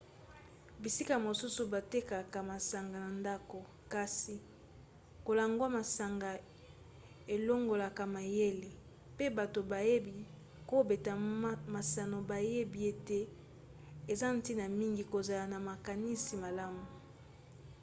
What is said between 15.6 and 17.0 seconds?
makanisi malamu